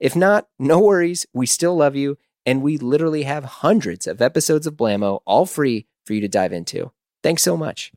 [0.00, 4.64] If not, no worries, we still love you, and we literally have hundreds of episodes
[4.66, 6.92] of Blamo all free for you to dive into.
[7.22, 7.92] Thanks so much.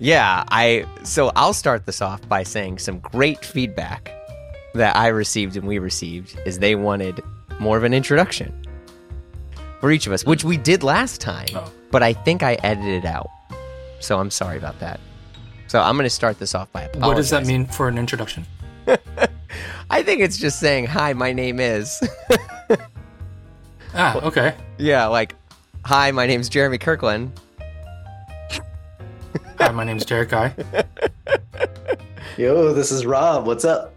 [0.00, 4.14] Yeah, I so I'll start this off by saying some great feedback
[4.74, 7.20] that I received and we received is they wanted
[7.58, 8.67] more of an introduction
[9.80, 11.70] for each of us, which we did last time, Oh.
[11.90, 13.28] but I think I edited it out.
[14.00, 15.00] So I'm sorry about that.
[15.66, 17.08] So I'm going to start this off by apologizing.
[17.08, 18.46] What does that mean for an introduction?
[19.90, 22.00] I think it's just saying, "Hi, my name is."
[23.94, 24.54] Ah, okay.
[24.78, 25.34] yeah, like,
[25.84, 27.32] "Hi, my name's Jeremy Kirkland."
[29.58, 30.54] Hi, my name's Derek Guy.
[32.38, 33.44] Yo, this is Rob.
[33.46, 33.94] What's up?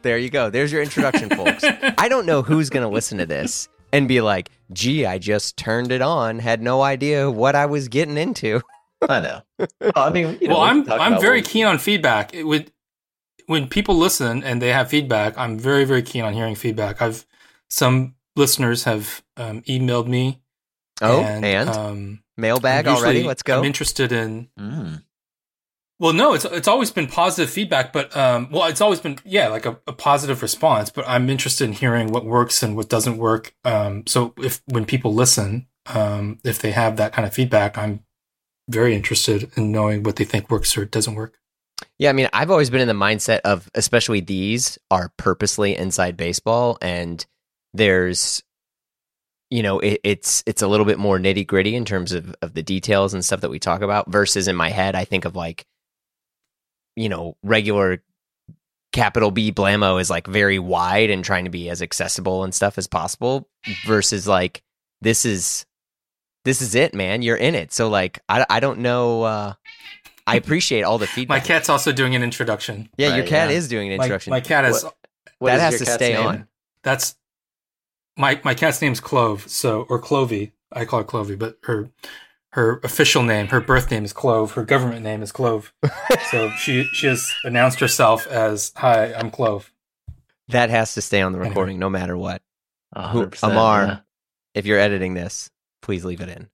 [0.00, 0.48] There you go.
[0.50, 1.62] There's your introduction, folks.
[1.64, 5.56] I don't know who's going to listen to this and be like, "Gee, I just
[5.56, 8.60] turned it on, had no idea what I was getting into."
[9.08, 9.42] I know.
[9.80, 12.34] Well, I mean, you know, well, I'm I'm very what- keen on feedback.
[12.34, 12.72] It would
[13.46, 17.02] when people listen and they have feedback, I'm very very keen on hearing feedback.
[17.02, 17.26] I've
[17.68, 20.40] some listeners have um, emailed me.
[21.00, 23.24] Oh, and, um, mailbag already.
[23.24, 23.58] Let's go.
[23.58, 25.02] I'm interested in Mm.
[25.98, 29.48] Well, no, it's it's always been positive feedback, but um, well, it's always been yeah,
[29.48, 30.90] like a, a positive response.
[30.90, 33.54] But I'm interested in hearing what works and what doesn't work.
[33.64, 38.00] Um, so if when people listen, um, if they have that kind of feedback, I'm
[38.68, 41.38] very interested in knowing what they think works or doesn't work.
[41.98, 46.16] Yeah, I mean, I've always been in the mindset of, especially these are purposely inside
[46.16, 47.24] baseball, and
[47.74, 48.42] there's,
[49.50, 52.54] you know, it, it's it's a little bit more nitty gritty in terms of of
[52.54, 54.10] the details and stuff that we talk about.
[54.10, 55.66] Versus in my head, I think of like,
[56.96, 58.02] you know, regular
[58.92, 62.78] capital B Blamo is like very wide and trying to be as accessible and stuff
[62.78, 63.48] as possible.
[63.86, 64.62] Versus like
[65.00, 65.64] this is
[66.44, 67.22] this is it, man.
[67.22, 67.72] You're in it.
[67.72, 69.22] So like, I I don't know.
[69.22, 69.52] uh
[70.26, 71.42] I appreciate all the feedback.
[71.42, 72.88] My cat's also doing an introduction.
[72.96, 73.56] Yeah, your cat yeah.
[73.56, 74.30] is doing an introduction.
[74.30, 74.84] my cat is
[75.38, 76.26] What that is has to stay name?
[76.26, 76.48] on.
[76.82, 77.16] that's
[78.16, 80.52] my my cat's name's Clove, so or Clovey.
[80.70, 81.90] I call her Clovey, but her
[82.52, 84.52] her official name, her birth name is Clove.
[84.52, 85.72] Her government name is Clove.
[86.30, 89.72] so she she has announced herself as "Hi, I'm Clove."
[90.48, 91.48] That has to stay on the Anyway.
[91.50, 92.42] recording no matter what.
[92.94, 93.82] A Who- Amar.
[93.86, 93.98] yeah.
[94.54, 95.48] If you're editing this,
[95.80, 96.48] please leave it in.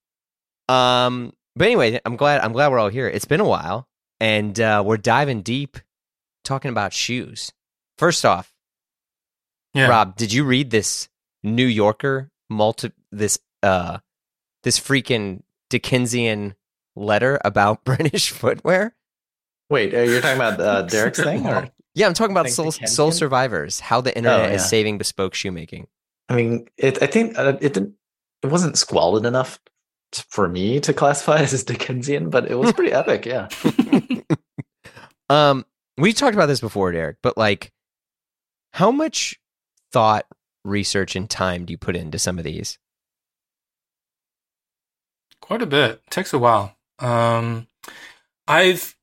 [0.73, 3.09] Um, but anyway, I'm glad I'm glad we're all here.
[3.09, 3.89] It's been a while,
[4.21, 5.79] and uh, we're diving deep,
[6.45, 7.53] talking about shoes.
[7.97, 8.53] First off,
[9.75, 11.09] Yeah, Rob, did you read this
[11.43, 13.99] New Yorker multi this uh
[14.63, 16.55] this freaking Dickensian
[16.97, 18.95] letter about British footwear?
[19.71, 23.81] Wait, you're talking about uh, Derek's thing, or Yeah, I'm talking about Sole, Sole Survivors,
[23.81, 25.87] how the internet Oh, is saving bespoke shoemaking.
[26.31, 27.03] I mean, it.
[27.03, 27.95] I think uh, it didn't.
[28.43, 29.59] It wasn't squalid enough
[30.13, 33.27] t- for me to classify it as Dickensian, but it was pretty epic.
[33.27, 33.49] Yeah.
[35.31, 35.67] Um,
[35.99, 37.73] we talked about this before, Derek, but like,
[38.73, 39.39] how much
[39.93, 40.25] thought,
[40.65, 42.79] research, and time do you put into some of these?
[45.49, 46.03] Quite a bit.
[46.07, 46.77] It takes a while.
[47.01, 47.67] Um,
[48.47, 48.95] I've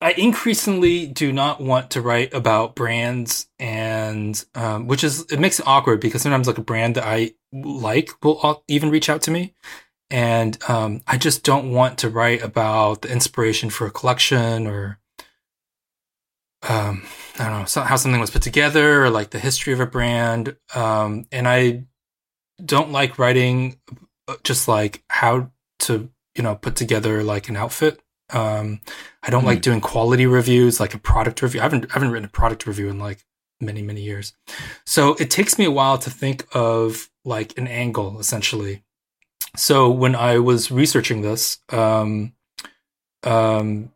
[0.00, 5.60] I increasingly do not want to write about brands, and um, which is it makes
[5.60, 9.30] it awkward because sometimes like a brand that I like will even reach out to
[9.30, 9.54] me,
[10.10, 14.98] and um, I just don't want to write about the inspiration for a collection or
[16.68, 17.04] um,
[17.38, 19.86] I don't know so, how something was put together or like the history of a
[19.86, 21.84] brand, um, and I
[22.64, 23.78] don't like writing
[24.26, 25.50] uh, just like how
[25.82, 28.00] to you know put together like an outfit.
[28.30, 28.80] Um
[29.22, 31.60] i don't like doing quality reviews like a product review.
[31.60, 33.24] I haven't I haven't written a product review in like
[33.60, 34.32] many many years.
[34.86, 38.82] So it takes me a while to think of like an angle essentially.
[39.56, 42.32] So when i was researching this um
[43.24, 43.92] um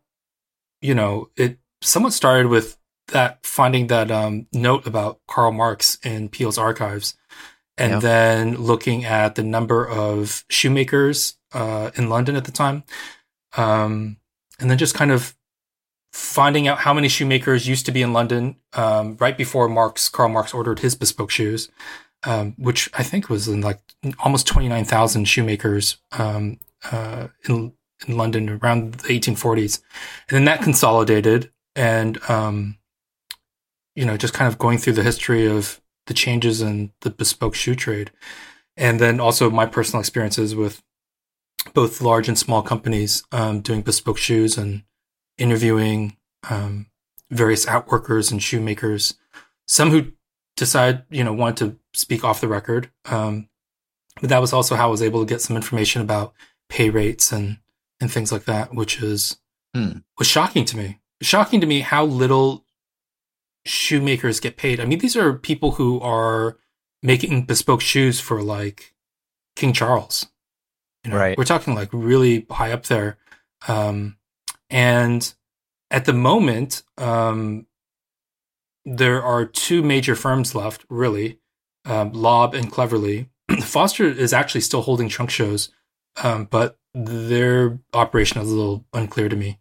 [0.81, 6.29] you know it somewhat started with that finding that um note about karl marx in
[6.29, 7.15] Peal's archives
[7.77, 12.83] and then looking at the number of shoemakers uh, in London at the time,
[13.55, 14.17] um,
[14.59, 15.35] and then just kind of
[16.11, 20.29] finding out how many shoemakers used to be in London um, right before Marx, Karl
[20.29, 21.69] Marx ordered his bespoke shoes,
[22.25, 23.79] um, which I think was in like
[24.19, 26.59] almost 29,000 shoemakers um,
[26.91, 27.73] uh, in,
[28.07, 29.81] in London around the 1840s.
[30.29, 32.77] And then that consolidated and, um,
[33.95, 37.55] you know, just kind of going through the history of the changes in the bespoke
[37.55, 38.11] shoe trade.
[38.75, 40.83] And then also my personal experiences with
[41.73, 44.83] both large and small companies um, doing bespoke shoes and
[45.37, 46.17] interviewing
[46.49, 46.87] um,
[47.29, 49.15] various outworkers and shoemakers.
[49.67, 50.11] Some who
[50.55, 52.89] decide, you know, want to speak off the record.
[53.05, 53.49] Um,
[54.21, 56.33] but that was also how I was able to get some information about
[56.69, 57.57] pay rates and
[57.99, 59.37] and things like that, which is
[59.73, 59.99] Hmm.
[60.17, 60.99] was shocking to me.
[61.21, 62.63] Shocking to me how little
[63.67, 64.79] shoemakers get paid.
[64.79, 66.57] I mean, these are people who are
[67.03, 68.93] making bespoke shoes for like
[69.55, 70.27] King Charles.
[71.03, 71.37] You know, Right.
[71.37, 73.17] We're talking like really high up there.
[73.67, 74.17] Um,
[74.69, 75.33] and
[75.91, 77.67] at the moment, um,
[78.85, 81.39] there are two major firms left, really,
[81.85, 83.29] um, Lobb and Cleverley.
[83.61, 85.69] Foster is actually still holding trunk shows,
[86.23, 89.59] um, but their operation is a little unclear to me.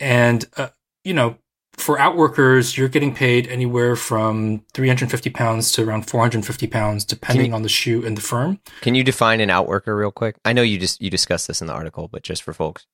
[0.00, 0.68] And uh,
[1.04, 1.38] you know,
[1.78, 7.62] for outworkers, you're getting paid anywhere from 350 pounds to around 450 pounds, depending on
[7.62, 8.60] the shoe and the firm.
[8.80, 10.36] Can you define an outworker real quick?
[10.44, 12.86] I know you just you discussed this in the article, but just for folks.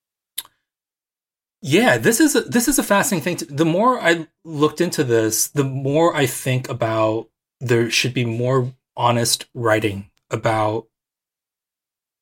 [1.67, 3.37] Yeah, this is a, this is a fascinating thing.
[3.39, 7.31] To, the more I looked into this, the more I think about
[7.61, 10.87] there should be more honest writing about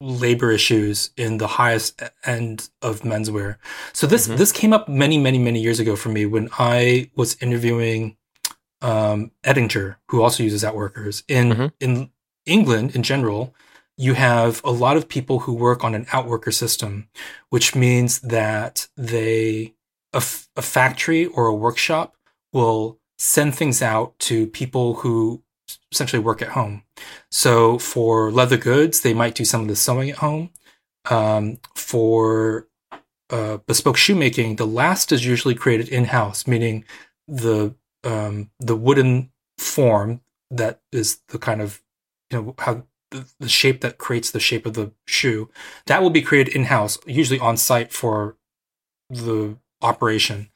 [0.03, 3.57] labor issues in the highest end of menswear.
[3.93, 4.37] So this Mhm.
[4.37, 8.17] this came up many many many years ago for me when I was interviewing
[8.83, 11.73] um, Edinger, who also uses outworkers in Mhm.
[11.81, 12.11] in
[12.47, 13.55] England in general.
[13.97, 17.09] You have a lot of people who work on an outworker system,
[17.51, 19.75] which means that they
[20.13, 22.17] a, f- a factory or a workshop
[22.53, 25.43] will send things out to people who
[25.91, 26.83] essentially work at home.
[27.31, 30.51] So for leather goods, they might do some of the sewing at home.
[31.11, 32.69] Um, for
[33.31, 36.85] uh, bespoke shoemaking, the last is usually created in house, meaning
[37.27, 37.75] the
[38.05, 40.21] um, the wooden form
[40.51, 41.83] that is the kind of
[42.31, 45.51] you know how the, the shape that creates the shape of the shoe
[45.87, 48.37] that will be created in house, usually on site for
[49.09, 50.51] the operation.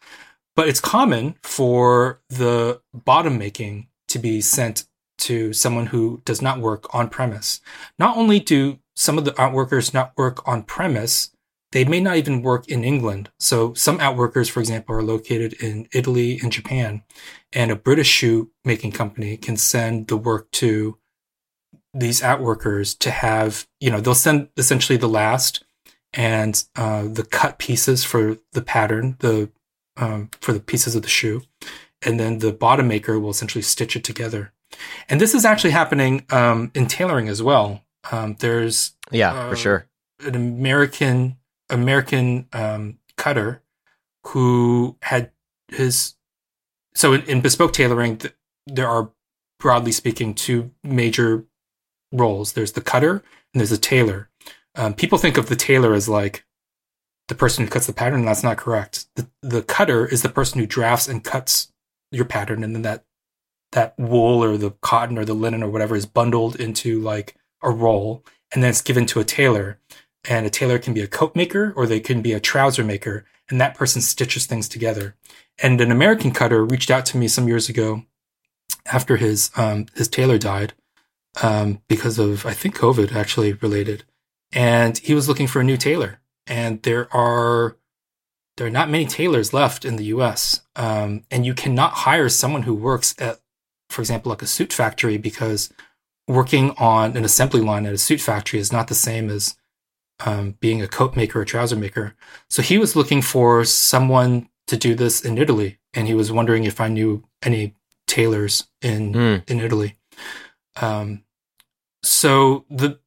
[0.55, 4.87] But it's common for the bottom making to be sent
[5.19, 7.61] to someone who does not work on premise.
[7.99, 11.31] Not only do some of the outworkers not work on premise,
[11.73, 13.31] they may not even work in England.
[13.39, 17.03] So some outworkers, for example, are located in Italy and Japan,
[17.53, 20.99] and a British shoe making company can send the work to
[21.93, 25.65] these outworkers to have, you know, they'll send essentially the last
[26.13, 29.51] and uh, the cut pieces for the pattern, the
[29.97, 31.43] um, for the pieces of the shoe,
[32.03, 34.53] and then the bottom maker will essentially stitch it together.
[35.09, 37.83] And this is actually happening um, in tailoring as well.
[38.11, 39.87] Um, there's Yeah, Uh, for sure.
[40.21, 41.37] an American
[41.69, 43.63] American um, cutter
[44.29, 45.31] who had
[45.69, 46.15] his
[46.95, 48.35] so in, in bespoke tailoring th-
[48.67, 49.11] there are
[49.59, 51.45] broadly speaking two major
[52.13, 53.15] roles there's the cutter
[53.53, 54.31] and there's the tailor
[54.77, 56.45] um, people think of the tailor as like
[57.29, 60.61] the person who cuts the pattern that's not correct the, the cutter is the person
[60.61, 61.73] who drafts and cuts
[62.13, 63.05] your pattern and then that
[63.77, 67.71] that wool or the cotton or the linen or whatever is bundled into like a
[67.71, 69.79] roll and then it's given to a tailor
[70.27, 73.27] and a tailor can be a coat maker or they can be a trouser maker
[73.51, 75.15] and that person stitches things together.
[75.63, 78.05] And an american cutter reached out to me some years ago
[78.87, 80.73] after his um, his tailor died
[81.43, 84.05] um, because of i think covid actually related
[84.53, 87.77] and he was looking for a new tailor and there are
[88.57, 92.63] there are not many tailors left in the us um, and you cannot hire someone
[92.63, 93.41] who works at
[93.97, 95.73] for example like a suit factory because
[96.29, 99.57] working on an assembly line at a suit factory is not the same as
[100.25, 102.15] um, being a coat maker or trouser maker.
[102.51, 106.65] So he was looking for someone to do this in Italy, and he was wondering
[106.65, 107.75] if I knew any
[108.07, 109.37] tailors in Hmm.
[109.47, 109.97] in Italy.
[110.81, 111.25] Um,
[112.03, 112.99] so the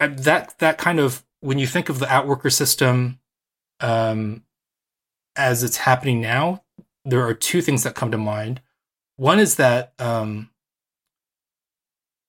[0.00, 3.20] uh, that that kind of when you think of the outworker system
[3.80, 4.42] um,
[5.36, 6.64] as it's happening now,
[7.04, 8.60] there are two things that come to mind.
[9.16, 10.50] One is that um,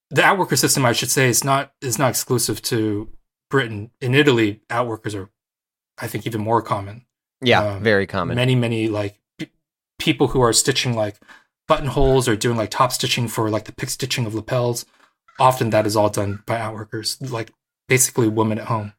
[0.09, 3.09] the outworker system, I should say, is not is not exclusive to
[3.49, 3.91] Britain.
[4.01, 5.29] In Italy, outworkers are,
[5.97, 7.05] I think, even more common.
[7.41, 8.35] Yeah, um, very common.
[8.35, 9.49] Many, many like p-
[9.99, 11.17] people who are stitching like
[11.67, 14.85] buttonholes or doing like top stitching for like the pick stitching of lapels.
[15.39, 17.51] Often that is all done by outworkers, like
[17.87, 18.93] basically women at home.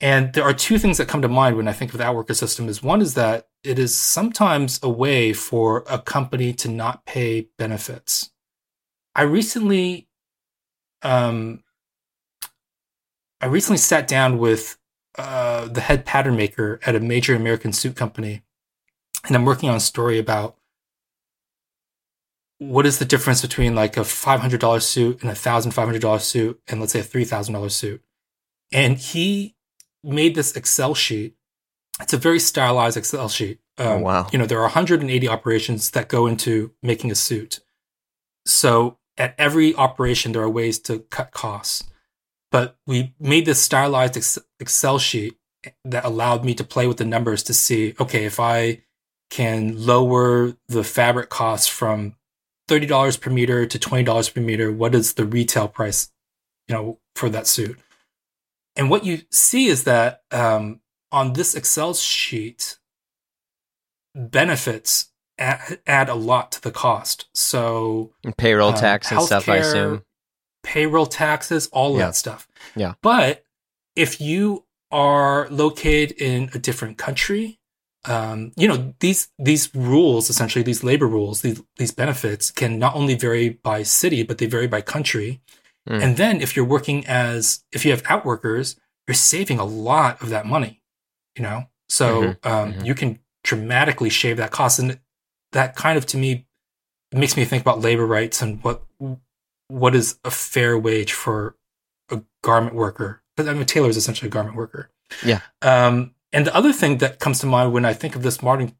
[0.00, 2.34] And there are two things that come to mind when I think of the outworker
[2.34, 2.68] system.
[2.68, 7.48] Is one is that it is sometimes a way for a company to not pay
[7.58, 8.30] benefits.
[9.14, 10.08] I recently
[11.02, 11.62] um,
[13.40, 14.78] I recently sat down with
[15.18, 18.42] uh, the head pattern maker at a major American suit company,
[19.26, 20.56] and I'm working on a story about
[22.58, 26.92] what is the difference between like a $500 suit and a $1,500 suit, and let's
[26.92, 28.02] say a $3,000 suit.
[28.70, 29.56] And he
[30.02, 31.36] made this Excel sheet.
[32.00, 33.60] It's a very stylized Excel sheet.
[33.78, 34.26] Um, Oh, wow.
[34.32, 37.60] You know, there are 180 operations that go into making a suit.
[38.46, 41.84] So at every operation, there are ways to cut costs.
[42.50, 45.36] But we made this stylized ex- Excel sheet
[45.84, 48.82] that allowed me to play with the numbers to see, okay, if I
[49.30, 52.16] can lower the fabric costs from
[52.68, 56.10] $30 per meter to $20 per meter, what is the retail price,
[56.66, 57.78] you know, for that suit?
[58.76, 60.80] And what you see is that um,
[61.12, 62.78] on this Excel sheet,
[64.14, 67.28] benefits add, add a lot to the cost.
[67.34, 70.02] So And payroll um, tax and stuff, I assume.
[70.62, 72.06] payroll taxes, all of Yeah.
[72.06, 72.48] that stuff.
[72.76, 72.94] Yeah.
[73.02, 73.44] But
[73.96, 77.58] if you are located in a different country,
[78.06, 82.94] um, you know these these rules essentially these labor rules these these benefits can not
[82.94, 85.42] only vary by city but they vary by country
[85.88, 86.02] Mm.
[86.02, 88.76] and then if you're working as if you have outworkers
[89.08, 90.82] you're saving a lot of that money
[91.36, 92.84] you know so Mhm, um, mhm.
[92.86, 95.00] you can dramatically shave that cost and
[95.52, 96.46] that kind of to me
[97.12, 98.82] makes me think about labor rights and what
[99.68, 101.56] what is a fair wage for
[102.10, 104.90] a garment worker I mean tailor is essentially a garment worker
[105.24, 105.40] Yeah.
[105.62, 108.76] um, and the other thing that comes to mind when I think of this modern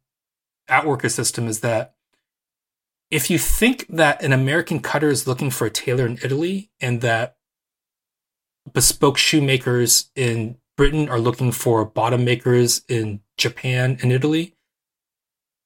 [0.69, 1.95] outworker system is that
[3.11, 7.01] if you think that an American cutter is looking for a tailor in Italy and
[7.01, 7.37] that
[8.73, 14.55] bespoke shoemakers in Britain are looking for bottom makers in Japan and Italy,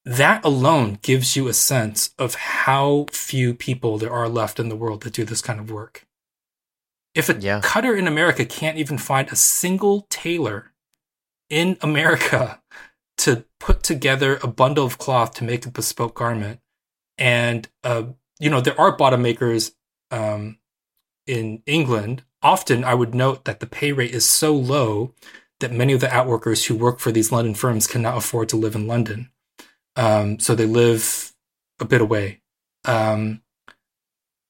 [0.04, 4.76] that alone gives you a sense of how few people there are left in the
[4.76, 6.06] world that do this kind of work.
[7.14, 7.60] If a Yeah.
[7.62, 10.72] cutter in America can't even find a single tailor
[11.48, 12.62] in America
[13.18, 16.60] to put together a bundle of cloth to make a bespoke garment,
[17.18, 18.04] and uh,
[18.38, 19.72] you know there are bottom makers
[20.10, 20.58] um,
[21.26, 22.22] in England.
[22.42, 25.14] Often, I would note that the pay rate is so low
[25.60, 28.74] that many of the outworkers who work for these London firms cannot afford to live
[28.74, 29.30] in London,
[29.96, 31.32] um, so they live
[31.80, 32.40] a bit away.
[32.84, 33.42] Um,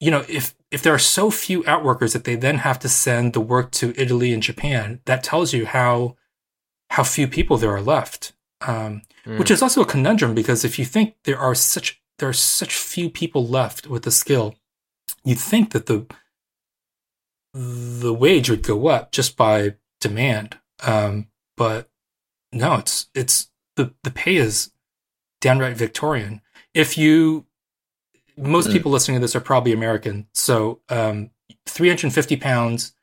[0.00, 3.32] you know, if if there are so few outworkers that they then have to send
[3.32, 6.16] the work to Italy and Japan, that tells you how
[6.90, 8.32] how few people there are left.
[8.60, 9.38] Um, Mm.
[9.38, 12.74] Which is also a conundrum because if you think there are such there are such
[12.76, 14.54] few people left with the skill,
[15.24, 16.06] you'd think that the
[17.52, 20.58] the wage would go up just by demand.
[20.82, 21.88] Um, but
[22.52, 24.72] no, it's it's the the pay is
[25.40, 26.40] downright Victorian.
[26.72, 27.46] If you
[28.36, 28.72] most Mm.
[28.72, 31.30] people listening to this are probably American, so um,
[31.66, 32.94] 350 pounds.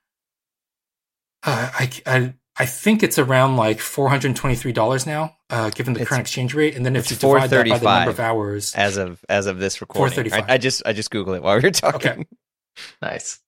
[1.44, 5.38] Uh, I, I I think it's around like four hundred and twenty three dollars now,
[5.50, 6.76] uh, given the It's- current exchange rate.
[6.76, 9.46] And then if it's you divide that by the number of hours, as of as
[9.48, 10.14] of this recording.
[10.16, 10.50] 435.
[10.50, 12.12] I, I just I just Googled it while we were talking.
[12.12, 12.26] Okay.
[13.02, 13.40] Nice.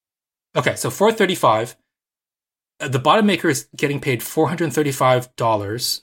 [0.55, 1.75] okay, so four thirty five.
[2.79, 6.01] Uh, the bottom maker is getting paid four hundred and thirty five dollars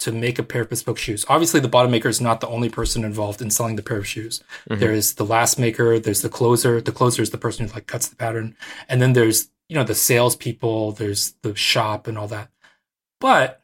[0.00, 1.24] to make a pair of bespoke shoes.
[1.28, 4.06] Obviously, the bottom maker is not the only person involved in selling the pair of
[4.06, 4.42] shoes.
[4.70, 4.78] Mhm.
[4.80, 5.98] There is the last maker.
[5.98, 6.80] There's the closer.
[6.80, 8.56] The closer is the person who like cuts the pattern,
[8.88, 10.92] and then there's you know the salespeople.
[10.92, 12.50] There's the shop and all that.
[13.20, 13.62] But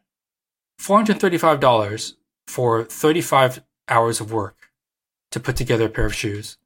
[0.78, 2.16] four hundred thirty-five dollars
[2.47, 4.57] for thirty-five hours of work
[5.30, 6.57] to put together a pair of shoes.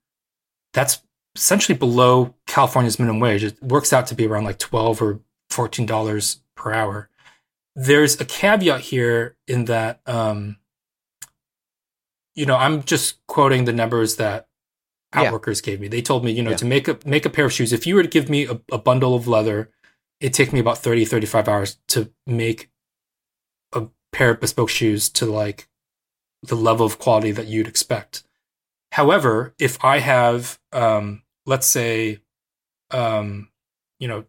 [0.72, 1.02] That's
[1.34, 3.44] essentially below California's minimum wage.
[3.44, 7.08] It works out to be around like twelve or fourteen dollars per hour.
[7.76, 10.58] There's a caveat here in that, um,
[12.36, 14.46] you know, I'm just quoting the numbers that
[15.14, 15.30] Yeah.
[15.30, 15.88] outworkers gave me.
[15.88, 16.56] They told me, you know, Yeah.
[16.56, 18.60] to make a make a pair of shoes, if you were to give me a,
[18.72, 19.70] a bundle of leather,
[20.20, 22.70] it'd take me about 30, 35 hours to make
[23.72, 25.68] a pair of bespoke shoes to like
[26.42, 28.22] the level of quality that you'd expect.
[28.92, 32.20] However, if I have, um, let's say,
[32.90, 33.48] um,
[33.98, 34.24] you know,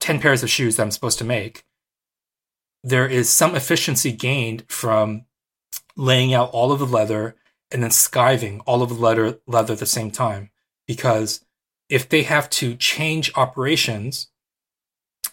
[0.00, 1.64] 10 pairs of shoes that I'm supposed to make,
[2.82, 5.24] there is some efficiency gained from
[5.96, 7.36] laying out all of the leather
[7.70, 10.50] and then skiving all of the leather, leather at the same time.
[10.86, 11.44] Because
[11.88, 14.28] if they have to change operations,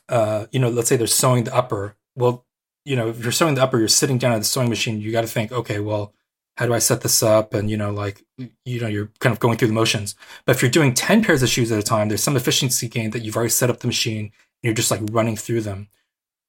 [0.10, 1.96] uh, you know, let's say they're sewing the upper.
[2.16, 2.46] Well,
[2.86, 5.00] you know, if you're sewing the upper, you're sitting down at the sewing machine.
[5.00, 6.14] You got to think, okay, well,
[6.58, 7.54] how do I set this up?
[7.54, 8.24] And you know, like,
[8.66, 10.16] you know, you're kind of going through the motions.
[10.46, 13.12] But if you're doing ten pairs of shoes at a time, there's some efficiency gain
[13.12, 14.26] that you've already set up the machine.
[14.26, 14.32] And
[14.64, 15.88] you're just like running through them.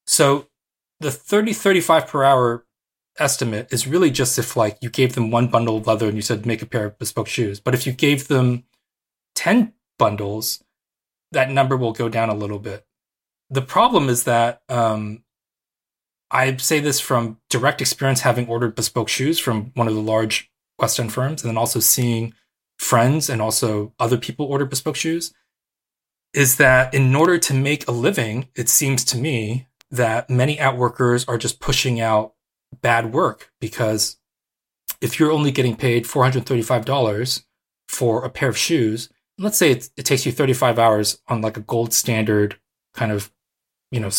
[0.06, 0.48] So
[1.00, 2.64] the 30, 35 per hour
[3.18, 6.22] estimate is really just if like you gave them one bundle of leather and you
[6.22, 7.60] said make a pair of bespoke shoes.
[7.60, 8.64] But if you gave them
[9.34, 10.62] 10 bundles,
[11.32, 12.86] that number will go down a little bit.
[13.50, 15.24] The problem is that um,
[16.30, 20.50] I say this from direct experience, having ordered bespoke shoes from one of the large
[20.78, 22.34] West End firms, and then also seeing
[22.78, 25.34] friends and also other people order bespoke shoes.
[26.32, 31.28] Is that in order to make a living, it seems to me that many outworkers
[31.28, 32.32] are just pushing out
[32.80, 34.18] bad work because
[35.00, 37.44] if you're only getting paid $435
[37.88, 41.56] for a pair of shoes, let's say it, it takes you 35 hours on like
[41.56, 42.58] a gold standard
[42.94, 43.32] kind of,
[43.90, 44.10] you know,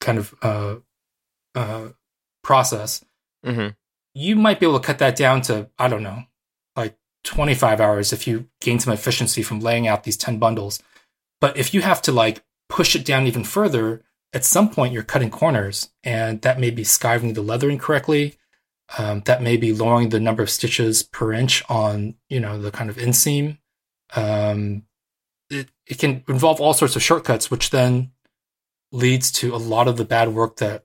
[0.00, 0.76] kind of uh,
[1.54, 1.88] uh,
[2.42, 3.04] process,
[3.44, 3.68] mm-hmm.
[4.14, 6.22] you might be able to cut that down to, I don't know,
[6.76, 10.80] like 25 hours if you gain some efficiency from laying out these 10 bundles.
[11.40, 14.02] But if you have to like push it down even further,
[14.32, 18.36] at some point you're cutting corners and that may be skiving the leather incorrectly.
[18.98, 22.70] Um, that may be lowering the number of stitches per inch on, you know, the
[22.70, 23.58] kind of inseam.
[24.14, 24.84] Um,
[25.50, 28.12] it, it can involve all sorts of shortcuts, which then
[28.92, 30.84] leads to a lot of the bad work that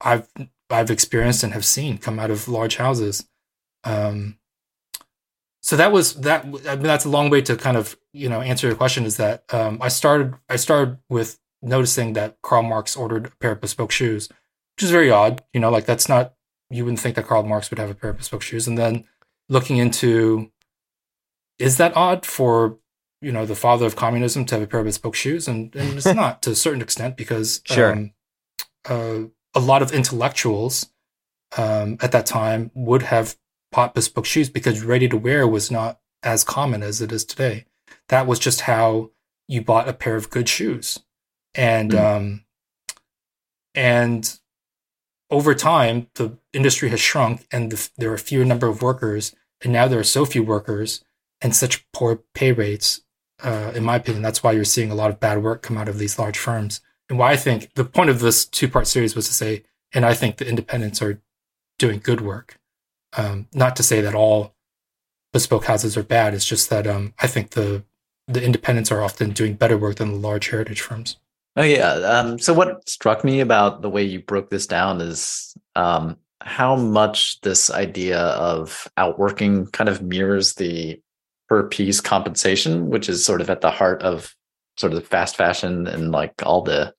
[0.00, 0.28] I've
[0.70, 3.28] I've experienced and have seen come out of large houses.
[3.84, 4.38] Um,
[5.60, 6.44] so that was that.
[6.44, 9.04] I mean, that's a long way to kind of you know answer your question.
[9.04, 13.52] Is that um, I started I started with noticing that Karl Marx ordered a pair
[13.52, 14.28] of bespoke shoes,
[14.76, 15.42] which is very odd.
[15.52, 16.34] You know, like that's not
[16.70, 19.04] you wouldn't think that Karl Marx would have a pair of bespoke shoes, and then
[19.48, 20.50] looking into
[21.58, 22.78] is that odd for
[23.20, 25.96] you know the father of communism to have a pair of bespoke shoes, and, and
[25.96, 27.92] it's not to a certain extent because sure.
[27.92, 28.12] Um,
[28.88, 29.18] uh,
[29.54, 30.90] a lot of intellectuals
[31.56, 33.36] um, at that time would have
[33.72, 37.64] bought bespoke shoes because ready to wear was not as common as it is today.
[38.08, 39.10] That was just how
[39.48, 41.00] you bought a pair of good shoes,
[41.56, 41.98] and mm.
[41.98, 42.44] um,
[43.74, 44.38] and
[45.30, 49.72] over time the industry has shrunk, and the, there are fewer number of workers, and
[49.72, 51.04] now there are so few workers
[51.40, 53.02] and such poor pay rates.
[53.42, 55.88] Uh, in my opinion, that's why you're seeing a lot of bad work come out
[55.88, 59.14] of these large firms and why I think the point of this two part series
[59.14, 61.20] was to say, and I think the independents are
[61.78, 62.58] doing good work.
[63.16, 64.54] Um, not to say that all
[65.32, 66.34] bespoke houses are bad.
[66.34, 67.84] It's just that um, I think the
[68.28, 71.16] the independents are often doing better work than the large heritage firms.
[71.56, 71.92] Oh yeah.
[71.92, 76.76] Um, so what struck me about the way you broke this down is um, how
[76.76, 81.00] much this idea of outworking kind of mirrors the
[81.48, 84.34] per piece compensation, which is sort of at the heart of
[84.76, 86.92] sort of the fast fashion and like all the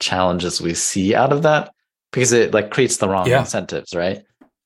[0.00, 1.72] challenges we see out of that
[2.12, 3.40] because it like creates the wrong yeah.
[3.40, 4.22] incentives, right?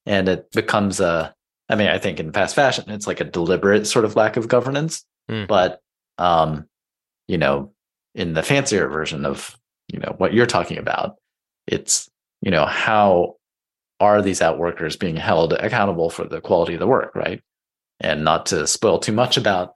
[0.07, 1.35] And it becomes a
[1.69, 4.49] I mean, I think in fast fashion it's like a deliberate sort of lack of
[4.49, 5.49] governance, mm.
[5.49, 5.81] but
[6.19, 6.67] um
[7.27, 7.73] you know,
[8.15, 9.57] in the fancier version of,
[9.89, 11.17] you know, what you're talking about,
[11.67, 13.37] it's, you know, how
[14.01, 17.41] are these outworkers being held accountable for the quality of the work, right?
[18.01, 19.75] And not to spoil too much about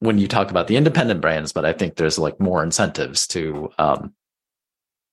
[0.00, 3.70] when you talk about the independent brands, but I think there's like more incentives to,
[3.78, 4.14] um,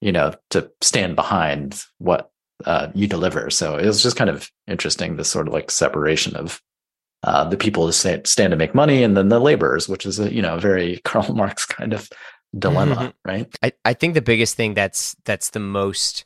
[0.02, 2.32] you know, to stand behind what
[2.66, 3.50] uh, you deliver.
[3.50, 6.62] So it was just kind of interesting, this sort of like separation of
[7.24, 10.34] uh, the people who stand, to make money and then the laborers, which is a,
[10.34, 12.10] you know, very Karl Marx kind of
[12.58, 13.30] dilemma, mm-hmm.
[13.30, 13.58] right?
[13.62, 16.26] I, I think the biggest thing that's, that's the most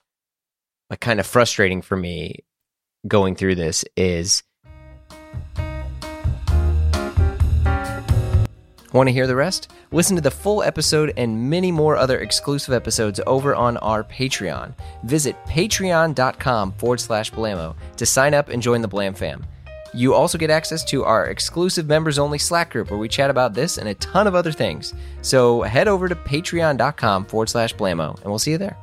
[0.89, 2.43] like kind of frustrating for me
[3.07, 4.43] going through this is
[8.93, 9.71] Want to hear the rest?
[9.91, 14.75] Listen to the full episode and many more other exclusive episodes over on our Patreon.
[15.03, 19.43] Visit patreon.com forward slash blamo to sign up and join the Blam fam.
[19.93, 23.53] You also get access to our exclusive members only Slack group where we chat about
[23.53, 24.93] this and a ton of other things.
[25.21, 28.77] So head over to patreon.com forward slash blamo and we'll see you there.